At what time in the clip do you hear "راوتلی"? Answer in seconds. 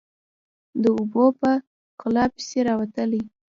2.67-3.21